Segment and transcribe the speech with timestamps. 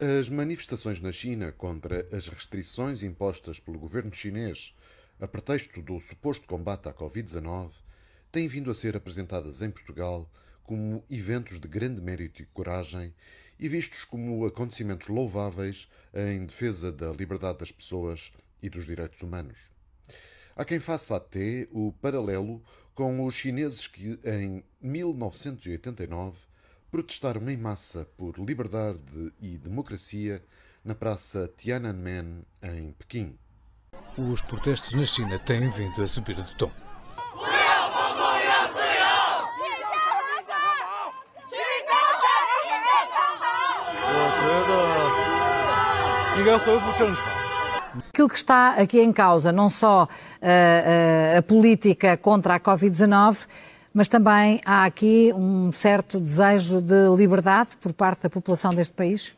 [0.00, 4.72] As manifestações na China contra as restrições impostas pelo governo chinês
[5.18, 7.72] a pretexto do suposto combate à Covid-19
[8.30, 10.30] têm vindo a ser apresentadas em Portugal
[10.62, 13.12] como eventos de grande mérito e coragem
[13.58, 18.30] e vistos como acontecimentos louváveis em defesa da liberdade das pessoas
[18.62, 19.58] e dos direitos humanos.
[20.54, 22.62] Há quem faça até o paralelo
[22.94, 26.38] com os chineses que, em 1989,
[26.90, 30.42] protestaram em massa por liberdade e democracia
[30.84, 33.36] na Praça Tiananmen, em Pequim.
[34.16, 36.70] Os protestos na China têm vindo a subir de tom.
[48.08, 53.46] Aquilo que está aqui em causa, não só uh, uh, a política contra a Covid-19,
[53.98, 59.34] mas também há aqui um certo desejo de liberdade por parte da população deste país?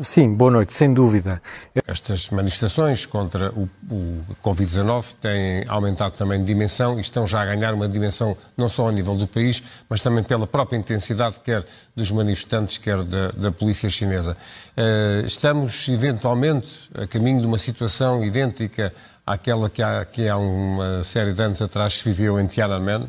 [0.00, 1.42] Sim, boa noite, sem dúvida.
[1.88, 7.46] Estas manifestações contra o, o Covid-19 têm aumentado também de dimensão e estão já a
[7.46, 11.64] ganhar uma dimensão não só a nível do país, mas também pela própria intensidade, quer
[11.96, 14.36] dos manifestantes, quer da, da polícia chinesa.
[14.76, 18.94] Uh, estamos, eventualmente, a caminho de uma situação idêntica
[19.26, 23.08] àquela que há, que há uma série de anos atrás se viveu em Tiananmen?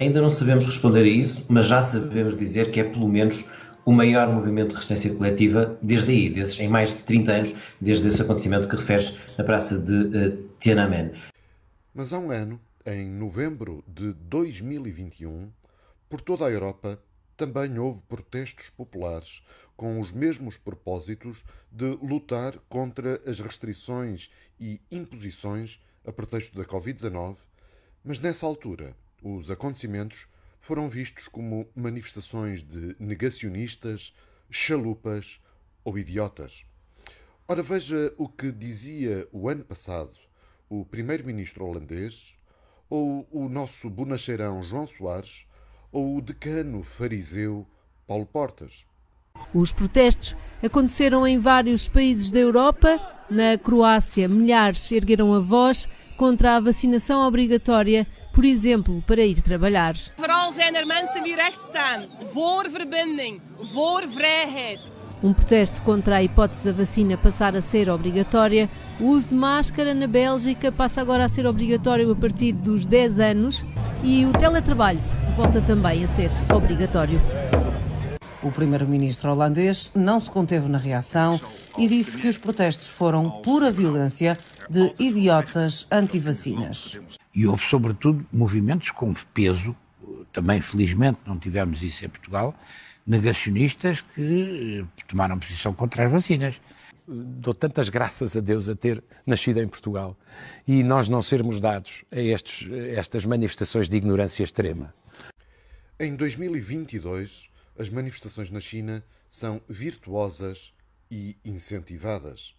[0.00, 3.44] Ainda não sabemos responder a isso, mas já sabemos dizer que é pelo menos
[3.84, 8.08] o maior movimento de resistência coletiva desde aí, desses, em mais de 30 anos, desde
[8.08, 11.12] esse acontecimento que referes na praça de uh, Tiananmen.
[11.92, 15.52] Mas há um ano, em novembro de 2021,
[16.08, 16.98] por toda a Europa,
[17.36, 19.42] também houve protestos populares
[19.76, 27.36] com os mesmos propósitos de lutar contra as restrições e imposições a pretexto da Covid-19,
[28.02, 30.26] mas nessa altura os acontecimentos
[30.60, 34.14] foram vistos como manifestações de negacionistas,
[34.50, 35.40] chalupas
[35.84, 36.64] ou idiotas.
[37.48, 40.14] Ora, veja o que dizia o ano passado
[40.70, 42.36] o primeiro-ministro holandês,
[42.88, 45.44] ou o nosso bonacheirão João Soares,
[45.90, 47.66] ou o decano fariseu
[48.06, 48.86] Paulo Portas.
[49.52, 53.00] Os protestos aconteceram em vários países da Europa.
[53.28, 59.96] Na Croácia, milhares ergueram a voz contra a vacinação obrigatória por exemplo, para ir trabalhar.
[60.16, 63.40] Vooral zijn er mensen die recht staan voor verbinding,
[63.72, 64.80] voor vrijheid.
[65.22, 68.70] Um protesto contra a hipótese da vacina passar a ser obrigatória.
[68.98, 73.18] O uso de máscara na Bélgica passa agora a ser obrigatório a partir dos 10
[73.18, 73.64] anos
[74.02, 75.00] e o teletrabalho
[75.36, 77.20] volta também a ser obrigatório.
[78.42, 81.38] O primeiro-ministro holandês não se conteve na reação
[81.76, 86.98] e disse que os protestos foram pura violência de idiotas anti-vacinas.
[87.34, 89.76] E houve, sobretudo, movimentos com peso,
[90.32, 92.54] também felizmente não tivemos isso em Portugal,
[93.06, 96.60] negacionistas que eh, tomaram posição contra as vacinas.
[97.06, 100.16] Dou tantas graças a Deus a ter nascido em Portugal
[100.66, 104.94] e nós não sermos dados a estes, estas manifestações de ignorância extrema.
[105.98, 110.74] Em 2022, as manifestações na China são virtuosas
[111.10, 112.54] e incentivadas.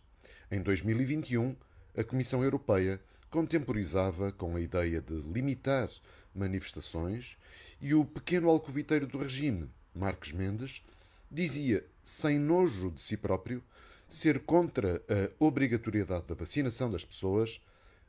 [0.49, 1.55] Em 2021,
[1.95, 5.89] a Comissão Europeia contemporizava com a ideia de limitar
[6.33, 7.37] manifestações
[7.79, 10.81] e o pequeno alcoviteiro do regime, Marques Mendes,
[11.29, 13.63] dizia, sem nojo de si próprio,
[14.09, 17.61] ser contra a obrigatoriedade da vacinação das pessoas,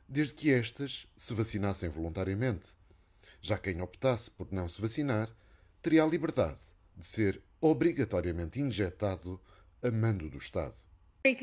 [0.07, 2.69] desde que estas se vacinassem voluntariamente.
[3.41, 5.29] Já quem optasse por não se vacinar
[5.81, 6.59] teria a liberdade
[6.95, 9.39] de ser obrigatoriamente injetado
[9.81, 10.73] a mando do Estado.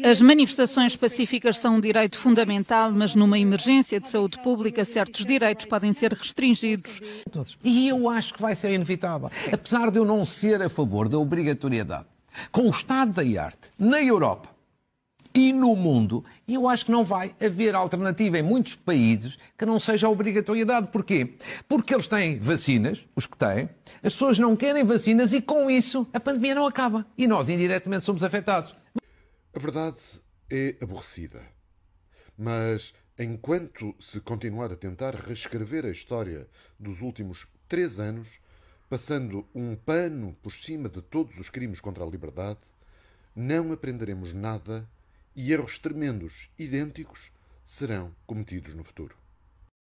[0.05, 5.65] As manifestações pacíficas são um direito fundamental, mas numa emergência de saúde pública, certos direitos
[5.65, 7.00] podem ser restringidos.
[7.65, 9.31] E eu acho que vai ser inevitável.
[9.50, 12.05] Apesar de eu não ser a favor da obrigatoriedade,
[12.53, 14.59] com o estado da arte na Europa
[15.35, 19.79] e no mundo, eu acho que não vai haver alternativa em muitos países que não
[19.79, 20.89] seja a obrigatoriedade.
[20.89, 21.37] Porquê?
[21.69, 23.69] Porque eles têm vacinas, os que têm,
[24.03, 27.07] as pessoas não querem vacinas e com isso a pandemia não acaba.
[27.17, 28.75] E nós indiretamente somos afetados.
[29.55, 30.00] A verdade
[30.50, 31.43] é aborrecida.
[32.37, 36.49] Mas enquanto se continuar a tentar reescrever a história
[36.79, 38.41] dos últimos três anos,
[38.88, 42.59] passando um pano por cima de todos os crimes contra a liberdade,
[43.37, 44.88] não aprenderemos nada
[45.40, 47.32] e erros tremendos idênticos
[47.64, 49.16] serão cometidos no futuro.